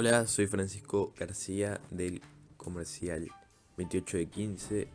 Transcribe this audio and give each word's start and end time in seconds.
Hola, 0.00 0.28
soy 0.28 0.46
Francisco 0.46 1.12
García 1.18 1.80
del 1.90 2.22
comercial 2.56 3.32
28 3.76 4.18
de 4.18 4.26
15. 4.26 4.88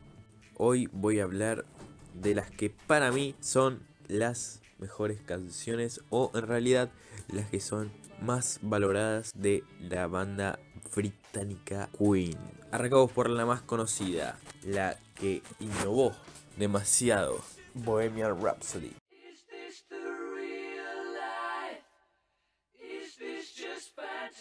Hoy 0.55 0.87
voy 0.93 1.19
a 1.19 1.23
hablar 1.23 1.65
de 2.13 2.33
las 2.33 2.49
que 2.49 2.69
para 2.69 3.11
mí 3.11 3.35
son 3.41 3.85
las 4.07 4.61
mejores 4.79 5.19
canciones 5.19 5.99
o 6.09 6.31
en 6.33 6.47
realidad 6.47 6.89
las 7.27 7.49
que 7.49 7.59
son 7.59 7.91
más 8.21 8.59
valoradas 8.61 9.33
de 9.35 9.65
la 9.81 10.07
banda 10.07 10.57
británica 10.95 11.89
Queen. 11.99 12.37
Arrancamos 12.71 13.11
por 13.11 13.29
la 13.29 13.45
más 13.45 13.61
conocida, 13.61 14.39
la 14.63 14.97
que 15.15 15.41
innovó 15.59 16.15
demasiado, 16.55 17.41
Bohemian 17.73 18.41
Rhapsody. 18.41 19.02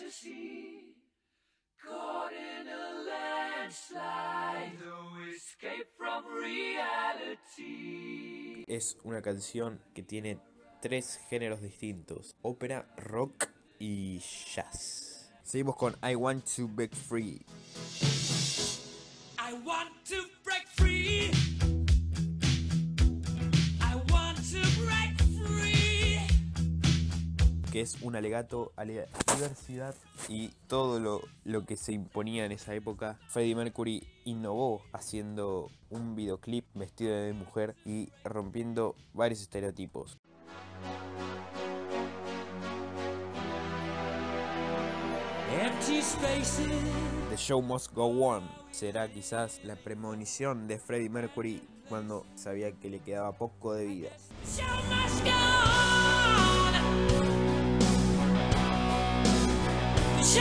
Just 0.03 0.23
fantasy? 0.23 0.95
Caught 1.85 2.33
in 2.33 2.69
a 2.69 2.93
landslide, 3.09 4.79
no 4.81 5.19
escape 5.35 5.89
from 5.97 6.25
reality. 6.41 7.75
Es 8.69 8.97
una 9.05 9.21
canción 9.21 9.81
que 9.95 10.03
tiene 10.03 10.39
tres 10.81 11.19
géneros 11.29 11.61
distintos, 11.61 12.37
ópera, 12.43 12.87
rock 12.97 13.49
y 13.79 14.21
jazz. 14.55 15.33
Seguimos 15.43 15.77
con 15.77 15.97
I 16.03 16.15
Want 16.15 16.45
to 16.57 16.69
Break 16.69 16.95
Free. 16.95 17.45
I 19.39 19.55
want 19.65 19.91
to 20.09 20.25
que 27.73 27.81
es 27.81 28.03
un 28.03 28.15
alegato 28.17 28.71
a 28.77 28.85
la 28.85 29.07
diversidad 29.35 29.95
y 30.29 30.49
todo 30.67 31.01
lo, 31.01 31.23
lo 31.45 31.65
que 31.65 31.79
se 31.79 31.93
imponía 31.93 32.45
en 32.45 32.53
esa 32.53 32.75
época. 32.75 33.19
Freddie 33.29 33.55
Mercury 33.55 34.07
innovó 34.27 34.83
haciendo 34.93 35.71
un 35.89 36.15
videoclip 36.15 36.67
vestido 36.75 37.17
de 37.17 37.33
mujer 37.33 37.75
y 37.87 38.11
rompiendo 38.25 38.95
varios 39.15 39.41
estereotipos. 39.41 40.19
The 47.31 47.37
Show 47.37 47.63
Must 47.63 47.93
Go 47.95 48.07
On 48.27 48.43
será 48.71 49.11
quizás 49.11 49.65
la 49.65 49.77
premonición 49.77 50.69
de 50.69 50.79
Freddie 50.79 51.09
Mercury 51.09 51.67
cuando 51.89 52.27
sabía 52.35 52.73
que 52.73 52.91
le 52.91 53.01
quedaba 53.01 53.33
poco 53.33 53.73
de 53.73 53.87
vida. 53.87 54.11
Show 54.45 54.67
must 54.91 55.25
go 55.25 55.31
on. 55.31 55.92
Must 60.23 60.39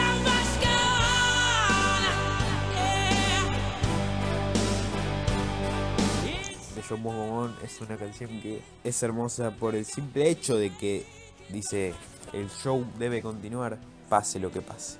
Go 6.92 7.10
On 7.10 7.56
es 7.64 7.82
una 7.82 7.98
canción 7.98 8.30
que 8.42 8.62
es 8.84 9.02
hermosa 9.02 9.50
por 9.50 9.74
el 9.74 9.86
simple 9.86 10.30
hecho 10.30 10.56
de 10.56 10.70
que 10.70 11.04
dice 11.50 11.96
el 12.32 12.48
show 12.52 12.86
debe 13.00 13.24
continuar 13.24 13.80
pase 14.08 14.40
lo 14.40 14.52
que 14.52 14.62
pase. 14.62 15.00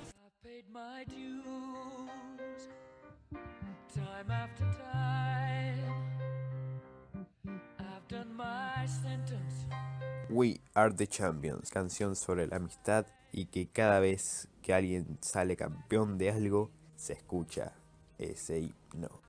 We 10.28 10.60
Are 10.74 10.92
the 10.92 11.06
Champions, 11.06 11.70
canción 11.70 12.16
sobre 12.16 12.48
la 12.48 12.56
amistad 12.56 13.06
y 13.30 13.44
que 13.44 13.68
cada 13.68 14.00
vez 14.00 14.48
que 14.62 14.72
alguien 14.72 15.18
sale 15.20 15.56
campeón 15.56 16.16
de 16.16 16.30
algo, 16.30 16.70
se 16.96 17.14
escucha 17.14 17.74
ese 18.18 18.60
himno. 18.60 19.22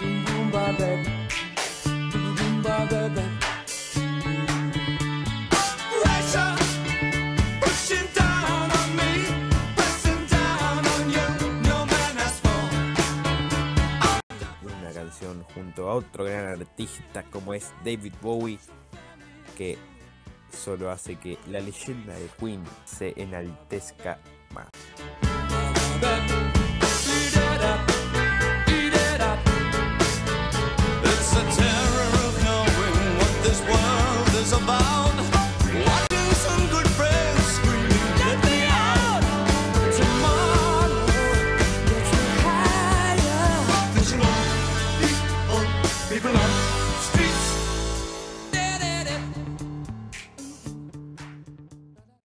We 0.00 0.54
are 0.54 1.17
junto 15.54 15.90
a 15.90 15.94
otro 15.94 16.24
gran 16.24 16.46
artista 16.46 17.22
como 17.24 17.54
es 17.54 17.72
David 17.84 18.14
Bowie, 18.22 18.58
que 19.56 19.78
solo 20.50 20.90
hace 20.90 21.16
que 21.16 21.38
la 21.48 21.60
leyenda 21.60 22.14
de 22.14 22.28
Queen 22.38 22.62
se 22.84 23.14
enaltezca 23.16 24.18
más. 24.52 24.68
Eat 34.50 34.97